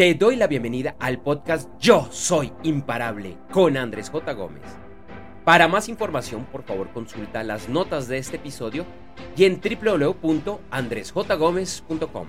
Te 0.00 0.14
doy 0.14 0.36
la 0.36 0.46
bienvenida 0.46 0.96
al 0.98 1.20
podcast 1.20 1.68
Yo 1.78 2.08
Soy 2.10 2.50
Imparable 2.62 3.36
con 3.52 3.76
Andrés 3.76 4.08
J. 4.08 4.32
Gómez. 4.32 4.62
Para 5.44 5.68
más 5.68 5.90
información, 5.90 6.46
por 6.46 6.62
favor, 6.62 6.90
consulta 6.94 7.44
las 7.44 7.68
notas 7.68 8.08
de 8.08 8.16
este 8.16 8.36
episodio 8.36 8.86
y 9.36 9.44
en 9.44 9.60
www.andresjgomez.com. 9.60 12.28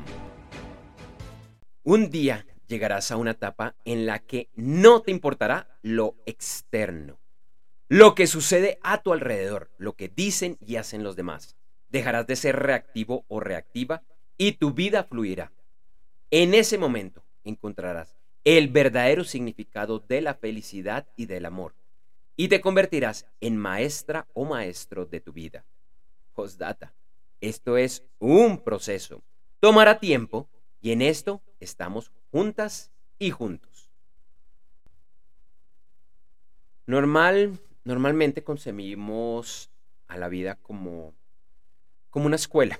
Un 1.83 2.09
día 2.09 2.45
llegarás 2.67 3.09
a 3.09 3.15
una 3.15 3.31
etapa 3.31 3.77
en 3.85 4.05
la 4.05 4.19
que 4.19 4.49
no 4.53 5.01
te 5.01 5.11
importará 5.11 5.79
lo 5.81 6.17
externo, 6.25 7.21
lo 7.87 8.15
que 8.15 8.27
sucede 8.27 8.79
a 8.83 9.01
tu 9.01 9.13
alrededor, 9.13 9.71
lo 9.77 9.93
que 9.93 10.09
dicen 10.09 10.57
y 10.59 10.75
hacen 10.75 11.05
los 11.05 11.15
demás. 11.15 11.55
Dejarás 11.87 12.27
de 12.27 12.35
ser 12.35 12.57
reactivo 12.57 13.23
o 13.29 13.39
reactiva 13.39 14.03
y 14.37 14.57
tu 14.57 14.73
vida 14.73 15.05
fluirá. 15.05 15.53
En 16.31 16.53
ese 16.53 16.77
momento, 16.77 17.23
encontrarás 17.43 18.15
el 18.43 18.69
verdadero 18.69 19.23
significado 19.23 19.99
de 19.99 20.21
la 20.21 20.33
felicidad 20.33 21.07
y 21.15 21.25
del 21.27 21.45
amor, 21.45 21.75
y 22.35 22.47
te 22.47 22.61
convertirás 22.61 23.27
en 23.39 23.57
maestra 23.57 24.27
o 24.33 24.45
maestro 24.45 25.05
de 25.05 25.21
tu 25.21 25.31
vida. 25.31 25.63
Postdata. 26.33 26.93
Esto 27.39 27.77
es 27.77 28.03
un 28.19 28.59
proceso. 28.59 29.21
Tomará 29.59 29.99
tiempo 29.99 30.47
y 30.81 30.91
en 30.91 31.01
esto 31.01 31.41
estamos 31.59 32.11
juntas 32.31 32.91
y 33.19 33.31
juntos. 33.31 33.89
Normal, 36.87 37.59
normalmente 37.83 38.43
concebimos 38.43 39.69
a 40.07 40.17
la 40.17 40.29
vida 40.29 40.55
como, 40.55 41.13
como 42.09 42.25
una 42.25 42.35
escuela. 42.35 42.77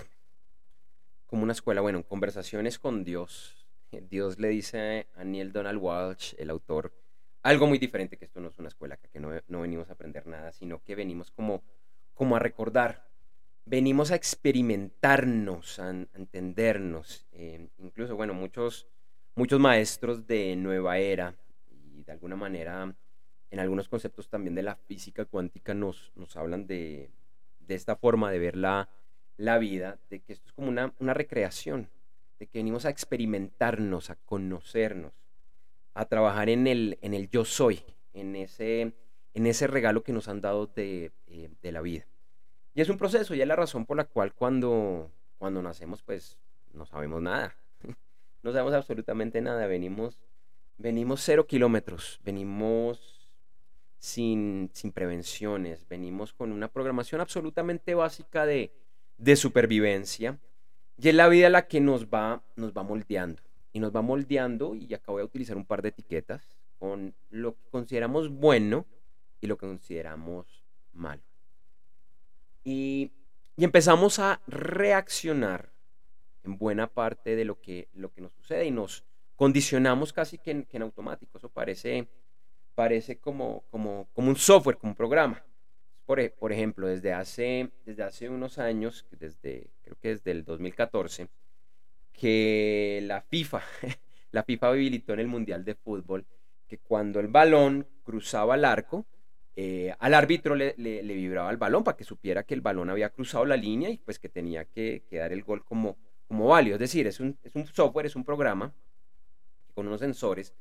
Como 1.28 1.44
una 1.44 1.54
escuela, 1.54 1.82
bueno, 1.82 2.04
conversaciones 2.04 2.78
con 2.78 3.04
Dios, 3.04 3.61
Dios 4.00 4.40
le 4.40 4.48
dice 4.48 5.08
a 5.16 5.26
Neil 5.26 5.52
Donald 5.52 5.80
Walsh, 5.82 6.36
el 6.38 6.50
autor, 6.50 6.94
algo 7.44 7.68
muy 7.68 7.78
diferente, 7.78 8.16
que 8.16 8.24
esto 8.24 8.40
no 8.40 8.48
es 8.48 8.58
una 8.60 8.70
escuela, 8.70 8.96
que 8.96 9.20
no, 9.20 9.32
no 9.50 9.62
venimos 9.62 9.90
a 9.90 9.94
aprender 9.94 10.28
nada, 10.28 10.54
sino 10.54 10.82
que 10.82 10.96
venimos 10.96 11.32
como, 11.32 11.62
como 12.14 12.38
a 12.38 12.40
recordar, 12.40 13.06
venimos 13.66 14.12
a 14.12 14.16
experimentarnos, 14.16 15.80
a, 15.80 15.90
entendernos. 15.90 17.28
Eh, 17.34 17.68
incluso, 17.80 18.16
bueno, 18.16 18.34
muchos, 18.34 18.88
muchos 19.36 19.60
maestros 19.60 20.26
de 20.28 20.56
nueva 20.56 20.98
era 20.98 21.36
y 21.70 22.04
de 22.04 22.12
alguna 22.12 22.36
manera 22.36 22.96
en 23.50 23.60
algunos 23.60 23.90
conceptos 23.90 24.30
también 24.30 24.56
de 24.56 24.64
la 24.64 24.76
física 24.76 25.26
cuántica 25.26 25.74
nos, 25.74 26.12
nos 26.16 26.38
hablan 26.38 26.68
de, 26.68 27.10
de 27.60 27.76
esta 27.76 27.96
forma 27.98 28.32
de 28.32 28.40
ver 28.40 28.56
la, 28.56 28.90
la, 29.38 29.58
vida, 29.58 30.00
de 30.10 30.22
que 30.22 30.34
esto 30.34 30.48
es 30.48 30.54
como 30.54 30.70
una, 30.70 30.94
una 31.00 31.14
recreación, 31.14 31.90
de 32.42 32.48
que 32.48 32.58
venimos 32.58 32.86
a 32.86 32.90
experimentarnos, 32.90 34.10
a 34.10 34.16
conocernos, 34.16 35.14
a 35.94 36.06
trabajar 36.06 36.50
en 36.50 36.66
el, 36.66 36.98
en 37.04 37.14
el 37.14 37.30
yo 37.30 37.46
soy, 37.46 37.84
en 38.14 38.36
ese, 38.36 38.94
en 39.36 39.46
ese 39.46 39.68
regalo 39.68 40.02
que 40.02 40.12
nos 40.12 40.28
han 40.28 40.42
dado 40.42 40.66
de, 40.66 41.12
eh, 41.28 41.52
de 41.62 41.72
la 41.72 41.82
vida. 41.82 42.08
Y 42.74 42.82
es 42.82 42.90
un 42.90 42.98
proceso, 42.98 43.36
y 43.36 43.42
es 43.44 43.48
la 43.48 43.56
razón 43.56 43.86
por 43.86 43.96
la 43.96 44.06
cual 44.06 44.34
cuando, 44.34 45.12
cuando 45.38 45.62
nacemos, 45.62 46.02
pues 46.02 46.40
no 46.74 46.88
sabemos 46.88 47.22
nada. 47.22 47.56
no 48.42 48.52
sabemos 48.52 48.74
absolutamente 48.74 49.40
nada. 49.40 49.68
Venimos, 49.68 50.18
venimos 50.80 51.22
cero 51.22 51.46
kilómetros, 51.46 52.20
venimos 52.24 53.30
sin, 54.00 54.72
sin 54.74 54.92
prevenciones, 54.92 55.88
venimos 55.88 56.34
con 56.34 56.52
una 56.52 56.70
programación 56.70 57.22
absolutamente 57.22 57.94
básica 57.94 58.48
de, 58.48 58.74
de 59.20 59.36
supervivencia 59.36 60.40
y 61.02 61.10
es 61.10 61.16
la 61.16 61.28
vida 61.28 61.50
la 61.50 61.68
que 61.68 61.82
nos 61.82 62.06
va, 62.06 62.44
nos 62.56 62.74
va 62.74 62.84
moldeando. 62.84 63.42
Y 63.74 63.80
nos 63.80 63.96
va 63.96 64.04
moldeando, 64.04 64.76
y 64.76 64.94
acá 64.94 65.12
voy 65.12 65.24
a 65.24 65.26
utilizar 65.26 65.58
un 65.58 65.66
par 65.66 65.82
de 65.82 65.90
etiquetas, 65.90 66.44
con 66.78 67.16
lo 67.32 67.56
que 67.56 67.70
consideramos 67.72 68.30
bueno 68.30 68.86
y 69.40 69.48
lo 69.48 69.58
que 69.58 69.66
consideramos 69.66 70.64
malo. 70.94 71.24
Y, 72.64 73.12
empezamos 73.58 74.20
a 74.20 74.42
reaccionar 74.48 75.72
en 76.44 76.58
buena 76.58 76.88
parte 76.88 77.36
de 77.36 77.46
lo 77.46 77.62
que, 77.62 77.88
lo 77.94 78.12
que 78.12 78.22
nos 78.22 78.34
sucede 78.34 78.66
y 78.66 78.72
nos 78.72 79.04
condicionamos 79.36 80.14
casi 80.14 80.38
que 80.38 80.52
en, 80.52 80.66
que 80.66 80.78
en 80.78 80.84
automático. 80.84 81.38
Eso 81.38 81.50
parece, 81.50 82.08
parece 82.76 83.18
como, 83.18 83.64
como, 83.70 84.08
como 84.14 84.30
un 84.30 84.36
software, 84.36 84.78
como 84.78 84.92
un 84.92 84.98
programa. 84.98 85.44
E, 86.18 86.30
por, 86.30 86.52
ejemplo, 86.52 86.88
desde 86.88 87.14
hace, 87.14 87.72
desde 87.86 88.04
hace 88.04 88.30
unos 88.30 88.58
años, 88.58 89.06
desde, 89.12 89.70
creo 89.92 90.00
que 90.02 90.10
desde 90.10 90.32
el 90.32 90.46
2014, 90.46 91.28
que 92.14 93.00
la 93.04 93.22
FIFA, 93.22 93.62
la 94.32 94.44
FIFA 94.44 94.70
habilitó 94.70 95.14
en 95.14 95.20
el 95.20 95.28
Mundial 95.28 95.66
de 95.66 95.76
Fútbol 95.76 96.26
que 96.68 96.78
cuando 96.78 97.20
el 97.20 97.28
balón 97.28 97.86
cruzaba 98.04 98.56
el 98.56 98.64
arco, 98.64 99.06
eh, 99.56 99.94
al 100.00 100.14
árbitro 100.14 100.56
le, 100.56 100.74
vibraba 100.78 101.52
el 101.52 101.58
balón 101.58 101.84
para 101.84 101.98
que 101.98 102.06
supiera 102.06 102.44
que 102.44 102.54
el 102.54 102.62
balón 102.62 102.90
había 102.90 103.10
cruzado 103.10 103.44
la 103.46 103.58
línea 103.58 103.90
y 103.90 103.98
pues 103.98 104.18
que 104.18 104.30
tenía 104.30 104.64
que, 104.64 105.04
dar 105.12 105.34
el 105.34 105.44
gol 105.44 105.66
como, 105.66 105.98
como 106.28 106.48
válido. 106.48 106.76
Es 106.76 106.80
decir, 106.80 107.08
es 107.08 107.20
un, 107.20 107.38
es 107.44 107.54
un 107.56 107.68
software, 107.68 108.06
es 108.06 108.16
un 108.16 108.24
programa 108.24 108.74
con 109.74 109.88
unos 109.88 110.00
sensores 110.00 110.54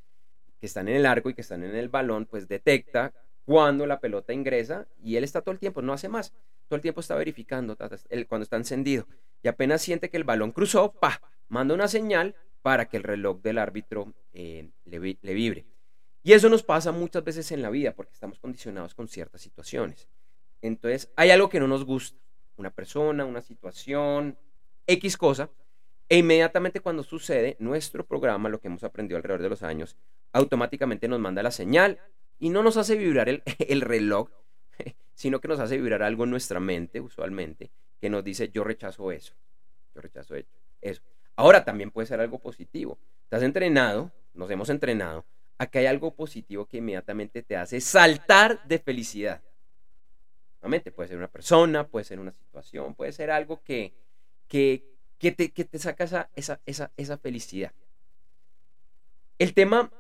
que 0.59 0.67
están 0.67 0.89
en 0.89 0.97
el 0.97 1.07
arco 1.07 1.31
y 1.31 1.35
que 1.35 1.41
están 1.43 1.63
en 1.63 1.77
el 1.77 1.89
balón, 1.89 2.27
pues 2.27 2.49
detecta 2.49 3.13
cuando 3.45 3.87
la 3.87 4.01
pelota 4.01 4.33
ingresa 4.33 4.89
y 5.03 5.17
él 5.17 5.25
está 5.25 5.41
todo 5.41 5.53
el 5.53 5.61
tiempo, 5.61 5.81
no 5.83 5.93
hace 5.93 6.09
más, 6.09 6.35
todo 6.71 6.77
el 6.77 6.83
tiempo 6.83 7.01
está 7.01 7.17
verificando 7.17 7.77
cuando 7.77 8.45
está 8.45 8.57
encendido 8.57 9.09
y 9.43 9.49
apenas 9.49 9.83
siente 9.83 10.09
que 10.09 10.17
el 10.17 10.23
balón 10.23 10.53
cruzó, 10.53 10.93
pa, 10.93 11.21
manda 11.49 11.75
una 11.75 11.89
señal 11.89 12.37
para 12.63 12.89
que 12.89 12.97
el 12.97 13.03
reloj 13.03 13.43
del 13.43 13.59
árbitro 13.59 14.15
eh, 14.33 14.71
le, 14.85 15.35
vibre. 15.35 15.67
Y 16.23 16.33
eso 16.33 16.49
nos 16.49 16.63
pasa 16.63 16.93
muchas 16.93 17.25
veces 17.25 17.51
en 17.51 17.61
la 17.61 17.71
vida 17.71 17.93
porque 17.93 18.13
estamos 18.13 18.39
condicionados 18.39 18.95
con 18.95 19.09
ciertas 19.09 19.41
situaciones. 19.41 20.09
Entonces, 20.63 21.11
hay 21.17 21.31
algo 21.31 21.49
que 21.49 21.59
no 21.59 21.67
nos 21.67 21.85
gusta, 21.85 22.21
una 22.57 22.71
persona, 22.71 23.25
una 23.25 23.41
situación, 23.41 24.39
X 24.87 25.17
cosa, 25.17 25.51
e 26.09 26.19
inmediatamente 26.19 26.79
cuando 26.79 27.03
sucede, 27.03 27.57
nuestro 27.59 28.07
programa, 28.07 28.49
lo 28.49 28.61
que 28.61 28.69
hemos 28.69 28.85
aprendido 28.85 29.17
alrededor 29.17 29.43
de 29.43 29.49
los 29.49 29.65
años, 29.65 29.97
automáticamente 30.33 31.09
nos 31.09 31.19
manda 31.19 31.43
la 31.43 31.51
señal 31.51 31.99
y 32.39 32.51
no 32.51 32.63
nos 32.63 32.77
hace 32.77 32.95
vibrar 32.95 33.29
el, 33.29 33.43
reloj, 33.81 34.29
sino 35.21 35.39
que 35.39 35.49
nos 35.49 35.61
hace 35.61 35.77
vibrar 35.77 36.03
algo 36.03 36.25
en 36.25 36.31
nuestra 36.31 36.61
mente, 36.61 36.99
usualmente, 36.99 37.71
que 38.01 38.09
nos 38.09 38.25
dice 38.25 38.49
yo 38.49 38.65
rechazo 38.65 39.13
eso, 39.13 39.35
yo 39.95 40.01
rechazo 40.01 40.35
eso. 40.81 41.03
Ahora 41.37 41.63
también 41.63 41.91
puede 41.91 42.07
ser 42.07 42.21
algo 42.21 42.39
positivo. 42.39 42.99
Estás 43.25 43.43
entrenado, 43.43 44.11
nos 44.33 44.51
hemos 44.51 44.71
entrenado, 44.71 45.27
a 45.59 45.67
que 45.67 45.81
hay 45.81 45.85
algo 45.85 46.15
positivo 46.15 46.65
que 46.65 46.79
inmediatamente 46.79 47.43
te 47.43 47.55
hace 47.55 47.83
saltar 47.83 48.67
de 48.67 48.79
felicidad. 48.79 49.43
Nuevamente, 50.63 50.91
puede 50.91 51.11
ser 51.11 51.19
una 51.19 51.29
persona, 51.29 51.87
puede 51.87 52.07
ser 52.07 52.19
una 52.19 52.33
situación, 52.33 52.95
puede 52.95 53.13
ser 53.13 53.31
algo 53.31 53.63
que, 53.63 53.93
que, 54.49 54.83
te, 55.19 55.53
que 55.53 55.67
te 55.67 55.79
saca 55.79 56.05
esa, 56.05 56.31
esa, 56.35 56.63
esa, 56.65 56.93
esa 56.97 57.19
felicidad. 57.19 57.73
El 59.39 59.53
tema 59.53 59.93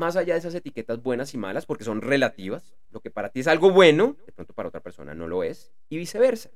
más 0.00 0.16
allá 0.16 0.32
de 0.32 0.40
esas 0.40 0.54
etiquetas 0.54 1.02
buenas 1.02 1.34
y 1.34 1.36
malas, 1.36 1.66
porque 1.66 1.84
son 1.84 2.00
relativas. 2.00 2.74
Lo 2.90 3.00
que 3.00 3.10
para 3.10 3.28
ti 3.28 3.40
es 3.40 3.46
algo 3.46 3.70
bueno, 3.70 4.16
de 4.24 4.32
pronto 4.32 4.54
para 4.54 4.68
otra 4.68 4.80
persona 4.80 5.14
no 5.14 5.28
lo 5.28 5.44
es, 5.44 5.72
y 5.90 5.98
viceversa. 5.98 6.50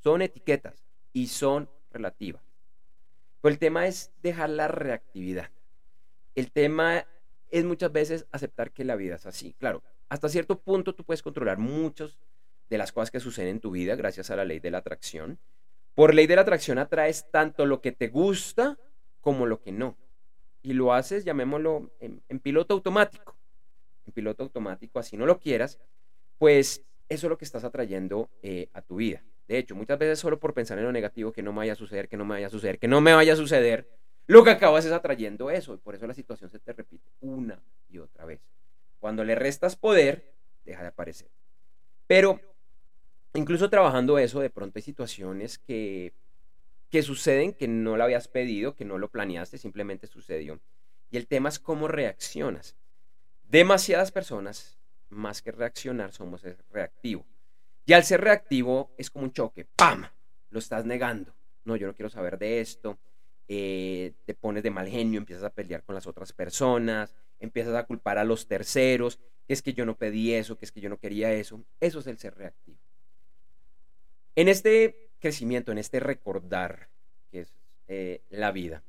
Son 0.00 0.20
etiquetas 0.20 0.84
y 1.12 1.28
son 1.28 1.70
relativas. 1.92 2.42
Pero 3.40 3.52
el 3.52 3.60
tema 3.60 3.86
es 3.86 4.10
dejar 4.20 4.50
la 4.50 4.66
reactividad. 4.66 5.48
El 6.34 6.50
tema 6.50 7.06
es 7.50 7.64
muchas 7.64 7.92
veces 7.92 8.26
aceptar 8.32 8.72
que 8.72 8.84
la 8.84 8.96
vida 8.96 9.14
es 9.14 9.26
así. 9.26 9.54
Claro, 9.60 9.84
hasta 10.08 10.28
cierto 10.28 10.58
punto 10.58 10.92
tú 10.92 11.04
puedes 11.04 11.22
controlar 11.22 11.58
muchas 11.58 12.18
de 12.68 12.78
las 12.78 12.90
cosas 12.90 13.12
que 13.12 13.20
suceden 13.20 13.50
en 13.50 13.60
tu 13.60 13.70
vida 13.70 13.94
gracias 13.94 14.30
a 14.30 14.36
la 14.36 14.44
ley 14.44 14.58
de 14.58 14.72
la 14.72 14.78
atracción. 14.78 15.38
Por 15.94 16.14
ley 16.14 16.26
de 16.26 16.34
la 16.34 16.42
atracción 16.42 16.78
atraes 16.78 17.30
tanto 17.30 17.64
lo 17.64 17.80
que 17.80 17.92
te 17.92 18.08
gusta 18.08 18.76
como 19.20 19.46
lo 19.46 19.62
que 19.62 19.70
no 19.70 19.96
y 20.62 20.72
lo 20.72 20.92
haces, 20.92 21.24
llamémoslo, 21.24 21.90
en, 22.00 22.40
piloto 22.40 22.74
automático, 22.74 23.36
en 24.06 24.12
piloto 24.12 24.44
automático, 24.44 24.98
así 24.98 25.16
no 25.16 25.26
lo 25.26 25.38
quieras, 25.38 25.78
pues 26.38 26.84
eso 27.08 27.26
es 27.26 27.30
lo 27.30 27.38
que 27.38 27.44
estás 27.44 27.64
atrayendo 27.64 28.30
eh, 28.42 28.68
a 28.72 28.82
tu 28.82 28.96
vida. 28.96 29.22
De 29.48 29.58
hecho, 29.58 29.74
muchas 29.74 29.98
veces 29.98 30.18
solo 30.18 30.38
por 30.38 30.54
pensar 30.54 30.78
en 30.78 30.84
lo 30.84 30.92
negativo, 30.92 31.32
que 31.32 31.42
no 31.42 31.52
me 31.52 31.58
vaya 31.58 31.72
a 31.72 31.76
suceder, 31.76 32.08
que 32.08 32.16
no 32.16 32.24
me 32.24 32.34
vaya 32.34 32.46
a 32.46 32.50
suceder, 32.50 32.78
que 32.78 32.88
no 32.88 33.00
me 33.00 33.12
vaya 33.12 33.32
a 33.32 33.36
suceder, 33.36 33.88
lo 34.26 34.44
que 34.44 34.50
acabas 34.50 34.84
es 34.84 34.92
atrayendo 34.92 35.50
eso 35.50 35.74
y 35.74 35.78
por 35.78 35.94
eso 35.94 36.06
la 36.06 36.14
situación 36.14 36.48
se 36.48 36.58
te 36.58 36.72
repite 36.72 37.10
una 37.20 37.60
y 37.88 37.98
otra 37.98 38.24
vez. 38.24 38.40
Cuando 39.00 39.24
le 39.24 39.34
restas 39.34 39.76
poder, 39.76 40.32
deja 40.64 40.82
de 40.82 40.88
aparecer. 40.88 41.28
Pero 42.06 42.40
incluso 43.34 43.68
trabajando 43.68 44.18
eso, 44.18 44.40
de 44.40 44.50
pronto 44.50 44.78
hay 44.78 44.82
situaciones 44.82 45.58
que 45.58 46.12
que 46.92 47.02
suceden 47.02 47.54
que 47.54 47.68
no 47.68 47.96
lo 47.96 48.04
habías 48.04 48.28
pedido, 48.28 48.76
que 48.76 48.84
no 48.84 48.98
lo 48.98 49.08
planeaste, 49.08 49.56
simplemente 49.56 50.06
sucedió. 50.06 50.60
Y 51.10 51.16
el 51.16 51.26
tema 51.26 51.48
es 51.48 51.58
cómo 51.58 51.88
reaccionas. 51.88 52.76
Demasiadas 53.44 54.12
personas, 54.12 54.78
más 55.08 55.40
que 55.40 55.52
reaccionar, 55.52 56.12
somos 56.12 56.42
reactivo. 56.70 57.24
Y 57.86 57.94
al 57.94 58.04
ser 58.04 58.20
reactivo 58.20 58.92
es 58.98 59.10
como 59.10 59.24
un 59.24 59.32
choque, 59.32 59.64
¡pam! 59.64 60.06
Lo 60.50 60.58
estás 60.58 60.84
negando. 60.84 61.34
No, 61.64 61.76
yo 61.76 61.86
no 61.86 61.94
quiero 61.94 62.10
saber 62.10 62.38
de 62.38 62.60
esto. 62.60 62.98
eh, 63.48 64.12
te 64.26 64.34
pones 64.34 64.62
de 64.62 64.70
mal 64.70 64.86
genio, 64.86 65.18
empiezas 65.18 65.44
a 65.44 65.50
pelear 65.50 65.82
con 65.84 65.94
las 65.94 66.06
otras 66.06 66.32
personas, 66.32 67.14
empiezas 67.40 67.74
a 67.74 67.84
culpar 67.84 68.18
a 68.18 68.24
los 68.24 68.46
terceros, 68.46 69.18
que 69.46 69.54
es 69.54 69.62
que 69.62 69.72
yo 69.72 69.86
no 69.86 69.96
pedí 69.96 70.34
eso, 70.34 70.56
que 70.58 70.66
es 70.66 70.72
que 70.72 70.80
yo 70.80 70.90
no 70.90 70.98
quería 70.98 71.32
eso. 71.32 71.64
Eso 71.80 72.00
es 72.00 72.06
el 72.06 72.18
ser 72.18 72.34
reactivo. 72.34 72.78
En 74.36 74.48
este 74.48 75.11
crecimiento, 75.22 75.72
en 75.72 75.78
este 75.78 76.00
recordar, 76.00 76.88
que 77.30 77.40
es 77.40 77.54
eh, 77.88 78.20
la 78.28 78.52
vida, 78.52 78.82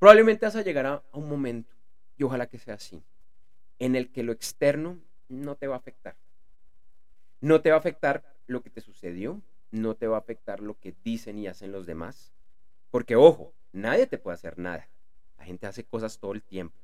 probablemente 0.00 0.46
vas 0.46 0.56
a 0.56 0.62
llegar 0.62 0.86
a, 0.86 0.94
a 0.94 1.18
un 1.18 1.28
momento, 1.28 1.72
y 2.16 2.24
ojalá 2.24 2.48
que 2.48 2.58
sea 2.58 2.74
así, 2.74 3.02
en 3.78 3.94
el 3.94 4.10
que 4.10 4.24
lo 4.24 4.32
externo 4.32 4.98
no 5.28 5.54
te 5.54 5.68
va 5.68 5.76
a 5.76 5.78
afectar. 5.78 6.16
No 7.40 7.60
te 7.60 7.70
va 7.70 7.76
a 7.76 7.78
afectar 7.78 8.24
lo 8.46 8.62
que 8.62 8.70
te 8.70 8.80
sucedió, 8.80 9.40
no 9.70 9.94
te 9.94 10.06
va 10.06 10.16
a 10.16 10.20
afectar 10.20 10.60
lo 10.60 10.78
que 10.78 10.94
dicen 11.04 11.38
y 11.38 11.46
hacen 11.46 11.72
los 11.72 11.86
demás. 11.86 12.32
Porque, 12.90 13.16
ojo, 13.16 13.54
nadie 13.72 14.06
te 14.06 14.18
puede 14.18 14.34
hacer 14.34 14.58
nada. 14.58 14.88
La 15.38 15.44
gente 15.44 15.66
hace 15.66 15.84
cosas 15.84 16.18
todo 16.18 16.32
el 16.32 16.42
tiempo. 16.42 16.76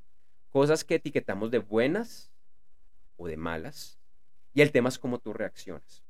Cosas 0.51 0.85
que 0.85 0.95
etiquetamos 0.95 1.51
de 1.51 1.59
buenas 1.59 2.31
o 3.17 3.27
de 3.27 3.37
malas. 3.37 3.99
Y 4.55 4.63
el 4.63 4.73
tema 4.73 4.89
es 4.89 4.99
cómo 4.99 5.19
tú 5.19 5.33
reaccionas. 5.33 6.06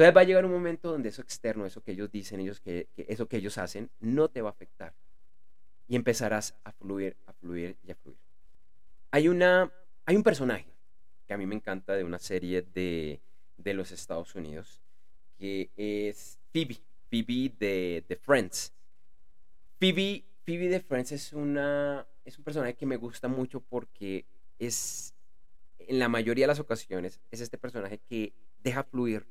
Entonces 0.00 0.16
va 0.16 0.22
a 0.22 0.24
llegar 0.24 0.46
un 0.46 0.52
momento 0.52 0.90
donde 0.90 1.10
eso 1.10 1.20
externo, 1.20 1.66
eso 1.66 1.82
que 1.82 1.92
ellos 1.92 2.10
dicen, 2.10 2.40
ellos 2.40 2.58
que, 2.58 2.88
eso 2.96 3.28
que 3.28 3.36
ellos 3.36 3.58
hacen, 3.58 3.90
no 4.00 4.30
te 4.30 4.40
va 4.40 4.48
a 4.48 4.52
afectar. 4.52 4.94
Y 5.88 5.94
empezarás 5.94 6.54
a 6.64 6.72
fluir, 6.72 7.18
a 7.26 7.34
fluir 7.34 7.76
y 7.86 7.90
a 7.90 7.94
fluir. 7.94 8.16
Hay, 9.10 9.28
una, 9.28 9.70
hay 10.06 10.16
un 10.16 10.22
personaje 10.22 10.64
que 11.26 11.34
a 11.34 11.36
mí 11.36 11.44
me 11.44 11.54
encanta 11.54 11.92
de 11.96 12.04
una 12.04 12.18
serie 12.18 12.62
de, 12.62 13.20
de 13.58 13.74
los 13.74 13.92
Estados 13.92 14.34
Unidos, 14.34 14.80
que 15.38 15.68
es 15.76 16.38
Phoebe, 16.50 16.78
Phoebe 17.10 17.52
de, 17.58 18.02
de 18.08 18.16
Friends. 18.16 18.72
Phoebe, 19.78 20.24
Phoebe 20.46 20.68
de 20.70 20.80
Friends 20.80 21.12
es, 21.12 21.34
una, 21.34 22.06
es 22.24 22.38
un 22.38 22.44
personaje 22.44 22.72
que 22.72 22.86
me 22.86 22.96
gusta 22.96 23.28
mucho 23.28 23.60
porque 23.60 24.24
es, 24.58 25.12
en 25.78 25.98
la 25.98 26.08
mayoría 26.08 26.44
de 26.44 26.48
las 26.48 26.58
ocasiones, 26.58 27.20
es 27.30 27.42
este 27.42 27.58
personaje 27.58 27.98
que 28.08 28.32
deja 28.62 28.82
fluir, 28.82 29.26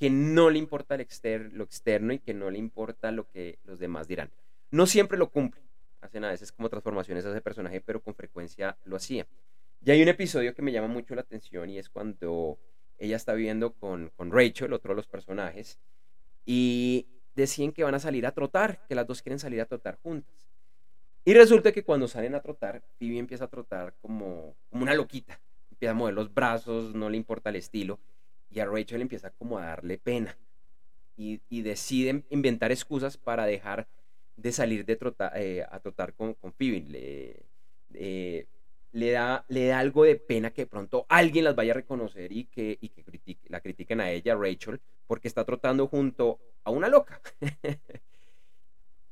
que 0.00 0.08
no 0.08 0.48
le 0.48 0.58
importa 0.58 0.94
el 0.94 1.06
lo 1.52 1.62
externo 1.62 2.14
y 2.14 2.18
que 2.18 2.32
no 2.32 2.50
le 2.50 2.58
importa 2.58 3.12
lo 3.12 3.28
que 3.28 3.58
los 3.64 3.78
demás 3.78 4.08
dirán. 4.08 4.30
No 4.70 4.86
siempre 4.86 5.18
lo 5.18 5.28
cumple, 5.30 5.60
hacen 6.00 6.24
a 6.24 6.30
veces 6.30 6.52
como 6.52 6.70
transformaciones 6.70 7.26
a 7.26 7.30
ese 7.30 7.42
personaje, 7.42 7.82
pero 7.82 8.00
con 8.00 8.14
frecuencia 8.14 8.78
lo 8.86 8.96
hacía. 8.96 9.26
Y 9.84 9.90
hay 9.90 10.02
un 10.02 10.08
episodio 10.08 10.54
que 10.54 10.62
me 10.62 10.72
llama 10.72 10.88
mucho 10.88 11.14
la 11.14 11.20
atención 11.20 11.68
y 11.68 11.78
es 11.78 11.90
cuando 11.90 12.58
ella 12.96 13.16
está 13.16 13.34
viviendo 13.34 13.74
con, 13.74 14.10
con 14.16 14.32
Rachel, 14.32 14.72
otro 14.72 14.92
de 14.92 14.96
los 14.96 15.06
personajes, 15.06 15.78
y 16.46 17.06
deciden 17.34 17.72
que 17.72 17.84
van 17.84 17.94
a 17.94 17.98
salir 17.98 18.24
a 18.24 18.32
trotar, 18.32 18.86
que 18.88 18.94
las 18.94 19.06
dos 19.06 19.20
quieren 19.20 19.38
salir 19.38 19.60
a 19.60 19.66
trotar 19.66 19.98
juntas. 20.02 20.48
Y 21.26 21.34
resulta 21.34 21.72
que 21.72 21.84
cuando 21.84 22.08
salen 22.08 22.34
a 22.34 22.40
trotar, 22.40 22.82
Phoebe 22.98 23.18
empieza 23.18 23.44
a 23.44 23.48
trotar 23.48 23.92
como, 24.00 24.54
como 24.70 24.82
una 24.82 24.94
loquita. 24.94 25.38
Empieza 25.70 25.90
a 25.90 25.94
mover 25.94 26.14
los 26.14 26.32
brazos, 26.32 26.94
no 26.94 27.10
le 27.10 27.18
importa 27.18 27.50
el 27.50 27.56
estilo. 27.56 27.98
Y 28.50 28.60
a 28.60 28.66
Rachel 28.66 29.02
empieza 29.02 29.30
como 29.30 29.58
a 29.58 29.66
darle 29.66 29.98
pena. 29.98 30.36
Y, 31.16 31.40
y 31.48 31.62
deciden 31.62 32.24
inventar 32.30 32.72
excusas 32.72 33.16
para 33.16 33.44
dejar 33.46 33.86
de 34.36 34.52
salir 34.52 34.84
de 34.84 34.96
trotar, 34.96 35.32
eh, 35.36 35.64
a 35.68 35.78
trotar 35.80 36.14
con, 36.14 36.34
con 36.34 36.52
Phoebe. 36.52 36.80
Le, 36.88 37.42
eh, 37.94 38.46
le, 38.92 39.10
da, 39.10 39.44
le 39.48 39.66
da 39.66 39.78
algo 39.78 40.04
de 40.04 40.16
pena 40.16 40.50
que 40.50 40.62
de 40.62 40.66
pronto 40.66 41.06
alguien 41.08 41.44
las 41.44 41.54
vaya 41.54 41.72
a 41.72 41.74
reconocer 41.74 42.32
y 42.32 42.44
que 42.44 42.78
la 43.48 43.60
critiquen 43.60 44.00
a 44.00 44.10
ella, 44.10 44.34
Rachel, 44.34 44.80
porque 45.06 45.28
está 45.28 45.44
trotando 45.44 45.86
junto 45.86 46.40
a 46.64 46.70
una 46.70 46.88
loca. 46.88 47.20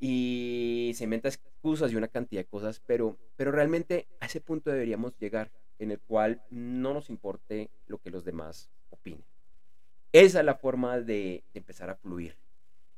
y 0.00 0.92
se 0.94 1.04
inventa 1.04 1.28
excusas 1.28 1.92
y 1.92 1.96
una 1.96 2.08
cantidad 2.08 2.40
de 2.40 2.46
cosas, 2.46 2.80
pero, 2.86 3.16
pero 3.36 3.50
realmente 3.50 4.06
a 4.20 4.26
ese 4.26 4.40
punto 4.40 4.70
deberíamos 4.70 5.16
llegar 5.18 5.50
en 5.78 5.90
el 5.90 6.00
cual 6.00 6.42
no 6.50 6.94
nos 6.94 7.10
importe 7.10 7.70
lo 7.86 7.98
que 7.98 8.10
los 8.10 8.24
demás 8.24 8.70
opinen. 8.90 9.24
Esa 10.12 10.40
es 10.40 10.44
la 10.44 10.54
forma 10.54 11.00
de, 11.00 11.44
empezar 11.54 11.90
a 11.90 11.96
fluir. 11.96 12.36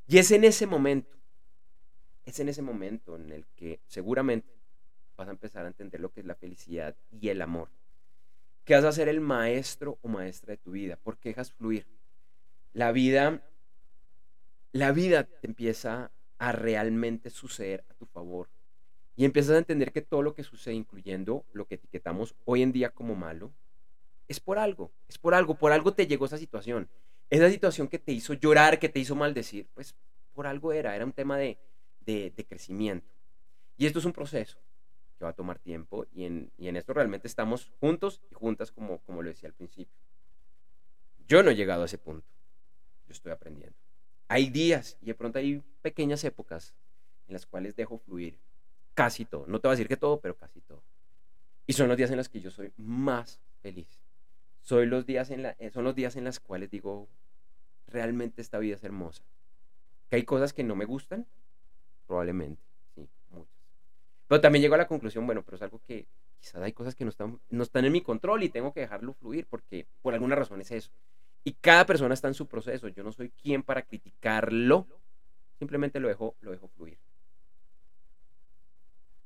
Y 0.06 0.18
es 0.18 0.30
en 0.30 0.44
ese 0.44 0.66
momento, 0.66 1.16
es 2.24 2.38
en 2.40 2.48
ese 2.48 2.62
momento 2.62 3.16
en 3.16 3.32
el 3.32 3.46
que 3.56 3.80
seguramente 3.86 4.48
vas 5.16 5.28
a 5.28 5.32
empezar 5.32 5.64
a 5.64 5.68
entender 5.68 6.00
lo 6.00 6.12
que 6.12 6.20
es 6.20 6.26
la 6.26 6.34
felicidad 6.34 6.96
y 7.10 7.28
el 7.28 7.42
amor. 7.42 7.68
Que 8.64 8.74
vas 8.74 8.84
a 8.84 8.92
ser 8.92 9.08
el 9.08 9.20
maestro 9.20 9.98
o 10.02 10.08
maestra 10.08 10.52
de 10.52 10.58
tu 10.58 10.72
vida, 10.72 10.98
porque 11.02 11.30
dejas 11.30 11.52
fluir. 11.52 11.86
La 12.72 12.92
vida 12.92 13.42
la 14.72 14.92
vida 14.92 15.24
te 15.24 15.46
empieza 15.48 16.10
a 16.40 16.52
realmente 16.52 17.28
suceder 17.28 17.84
a 17.90 17.94
tu 17.94 18.06
favor. 18.06 18.48
Y 19.14 19.26
empiezas 19.26 19.54
a 19.54 19.58
entender 19.58 19.92
que 19.92 20.00
todo 20.00 20.22
lo 20.22 20.34
que 20.34 20.42
sucede, 20.42 20.74
incluyendo 20.74 21.44
lo 21.52 21.66
que 21.66 21.74
etiquetamos 21.74 22.34
hoy 22.46 22.62
en 22.62 22.72
día 22.72 22.88
como 22.90 23.14
malo, 23.14 23.52
es 24.26 24.40
por 24.40 24.58
algo, 24.58 24.90
es 25.06 25.18
por 25.18 25.34
algo, 25.34 25.54
por 25.54 25.70
algo 25.70 25.92
te 25.92 26.06
llegó 26.06 26.24
esa 26.24 26.38
situación. 26.38 26.88
Esa 27.28 27.50
situación 27.50 27.88
que 27.88 27.98
te 27.98 28.12
hizo 28.12 28.32
llorar, 28.32 28.78
que 28.78 28.88
te 28.88 28.98
hizo 28.98 29.14
maldecir, 29.14 29.68
pues 29.74 29.94
por 30.32 30.46
algo 30.46 30.72
era, 30.72 30.96
era 30.96 31.04
un 31.04 31.12
tema 31.12 31.36
de, 31.36 31.58
de, 32.00 32.46
crecimiento. 32.48 33.14
Y 33.76 33.84
esto 33.84 33.98
es 33.98 34.06
un 34.06 34.12
proceso 34.12 34.58
que 35.18 35.24
va 35.24 35.30
a 35.30 35.34
tomar 35.34 35.58
tiempo 35.58 36.06
y 36.10 36.24
en, 36.24 36.50
y 36.56 36.68
en 36.68 36.76
esto 36.76 36.94
realmente 36.94 37.28
estamos 37.28 37.70
juntos 37.80 38.22
y 38.30 38.34
juntas 38.34 38.72
como, 38.72 39.00
como 39.00 39.22
lo 39.22 39.28
decía 39.28 39.48
al 39.48 39.54
principio. 39.54 39.94
Yo 41.28 41.42
no 41.42 41.50
he 41.50 41.54
llegado 41.54 41.82
a 41.82 41.86
ese 41.86 41.98
punto, 41.98 42.26
yo 43.06 43.12
estoy 43.12 43.30
aprendiendo. 43.30 43.79
Hay 44.30 44.48
días 44.48 44.96
y 45.02 45.06
de 45.06 45.14
pronto 45.16 45.40
hay 45.40 45.60
pequeñas 45.82 46.22
épocas 46.22 46.72
en 47.26 47.32
las 47.32 47.46
cuales 47.46 47.74
dejo 47.74 47.98
fluir 47.98 48.38
casi 48.94 49.24
todo. 49.24 49.44
No 49.48 49.60
te 49.60 49.66
voy 49.66 49.72
a 49.72 49.76
decir 49.76 49.88
que 49.88 49.96
todo, 49.96 50.20
pero 50.20 50.36
casi 50.36 50.60
todo. 50.60 50.84
Y 51.66 51.72
son 51.72 51.88
los 51.88 51.96
días 51.96 52.12
en 52.12 52.16
los 52.16 52.28
que 52.28 52.40
yo 52.40 52.52
soy 52.52 52.72
más 52.76 53.40
feliz. 53.60 53.88
Eh, 53.88 55.70
son 55.74 55.82
los 55.82 55.96
días 55.96 56.14
en 56.14 56.24
los 56.24 56.38
cuales 56.38 56.70
digo, 56.70 57.08
realmente 57.88 58.40
esta 58.40 58.60
vida 58.60 58.76
es 58.76 58.84
hermosa. 58.84 59.24
Que 60.08 60.14
hay 60.14 60.22
cosas 60.22 60.52
que 60.52 60.62
no 60.62 60.76
me 60.76 60.84
gustan, 60.84 61.26
probablemente, 62.06 62.62
sí, 62.94 63.08
muchas. 63.30 63.50
Pero 64.28 64.40
también 64.40 64.62
llego 64.62 64.76
a 64.76 64.78
la 64.78 64.86
conclusión, 64.86 65.26
bueno, 65.26 65.42
pero 65.42 65.56
es 65.56 65.62
algo 65.62 65.80
que 65.88 66.06
quizás 66.38 66.62
hay 66.62 66.72
cosas 66.72 66.94
que 66.94 67.02
no 67.02 67.10
están, 67.10 67.40
no 67.50 67.64
están 67.64 67.84
en 67.84 67.90
mi 67.90 68.00
control 68.00 68.44
y 68.44 68.48
tengo 68.48 68.72
que 68.72 68.78
dejarlo 68.78 69.12
fluir 69.12 69.48
porque 69.50 69.88
por 70.02 70.14
alguna 70.14 70.36
razón 70.36 70.60
es 70.60 70.70
eso. 70.70 70.92
Y 71.44 71.52
cada 71.54 71.86
persona 71.86 72.14
está 72.14 72.28
en 72.28 72.34
su 72.34 72.46
proceso. 72.46 72.88
Yo 72.88 73.02
no 73.02 73.12
soy 73.12 73.30
quien 73.30 73.62
para 73.62 73.82
criticarlo. 73.82 74.86
Simplemente 75.58 76.00
lo 76.00 76.08
dejo, 76.08 76.36
lo 76.40 76.50
dejo 76.50 76.68
fluir. 76.68 76.98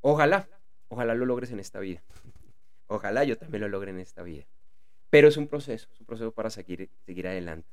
Ojalá, 0.01 0.49
ojalá 0.89 1.15
lo 1.15 1.27
logres 1.27 1.51
en 1.51 1.61
esta 1.61 1.81
vida. 1.81 2.03
Ojalá 2.87 3.25
yo 3.25 3.39
también 3.39 3.63
lo 3.63 3.69
logre 3.69 3.91
en 3.91 3.99
esta 3.99 4.23
vida. 4.23 4.45
Pero 5.09 5.29
es 5.29 5.39
un 5.39 5.49
proceso, 5.49 5.89
es 5.93 6.01
un 6.01 6.07
proceso 6.07 6.33
para 6.33 6.51
seguir, 6.51 6.91
seguir 7.07 7.27
adelante. 7.27 7.69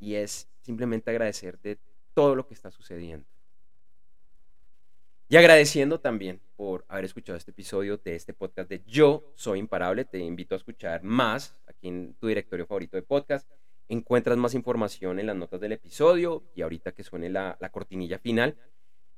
Y 0.00 0.16
es 0.16 0.48
simplemente 0.62 1.10
agradecer 1.10 1.58
de 1.60 1.78
todo 2.12 2.34
lo 2.34 2.46
que 2.46 2.54
está 2.54 2.70
sucediendo. 2.70 3.26
Y 5.28 5.36
agradeciendo 5.36 6.00
también 6.00 6.40
por 6.56 6.84
haber 6.88 7.04
escuchado 7.04 7.36
este 7.36 7.50
episodio 7.50 7.96
de 7.98 8.14
este 8.14 8.32
podcast 8.32 8.68
de 8.68 8.82
Yo 8.86 9.32
Soy 9.34 9.58
Imparable. 9.58 10.04
Te 10.04 10.18
invito 10.18 10.54
a 10.54 10.58
escuchar 10.58 11.02
más 11.02 11.54
en 11.88 12.14
tu 12.14 12.28
directorio 12.28 12.66
favorito 12.66 12.96
de 12.96 13.02
podcast. 13.02 13.48
Encuentras 13.88 14.36
más 14.36 14.54
información 14.54 15.18
en 15.18 15.26
las 15.26 15.36
notas 15.36 15.60
del 15.60 15.72
episodio 15.72 16.42
y 16.54 16.62
ahorita 16.62 16.92
que 16.92 17.04
suene 17.04 17.30
la, 17.30 17.56
cortinilla 17.70 18.18
final. 18.18 18.56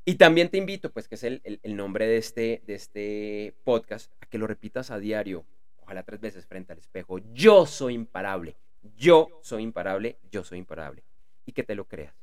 Y 0.05 0.17
también 0.17 0.49
te 0.49 0.59
invito, 0.59 0.91
pues 0.91 1.09
que 1.09 1.15
es 1.17 1.25
el, 1.25 1.43
el, 1.45 1.77
nombre 1.77 2.07
de 2.07 2.17
este, 2.17 2.63
de 2.67 2.75
este 2.75 3.55
podcast, 3.65 4.13
a 4.21 4.27
que 4.27 4.39
lo 4.39 4.47
repitas 4.47 4.91
a 4.91 4.99
diario, 4.99 5.45
ojalá 5.83 6.03
tres 6.03 6.21
veces 6.21 6.47
frente 6.47 6.73
al 6.73 6.79
espejo. 6.79 7.19
Yo 7.33 7.67
soy 7.67 7.95
imparable, 7.95 8.57
yo 8.97 9.29
soy 9.43 9.63
imparable, 9.63 10.19
yo 10.31 10.45
soy 10.45 10.59
imparable. 10.59 11.03
Y 11.45 11.53
que 11.53 11.63
te 11.63 11.75
lo 11.75 11.87
creas, 11.87 12.15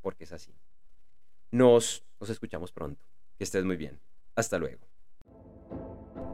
porque 0.00 0.24
es 0.24 0.32
así. 0.32 0.54
Nos, 1.50 2.04
nos 2.18 2.30
escuchamos 2.30 2.72
pronto. 2.72 3.04
Que 3.36 3.44
estés 3.44 3.64
muy 3.64 3.76
bien. 3.76 3.98
Hasta 4.34 4.58
luego. 4.58 4.90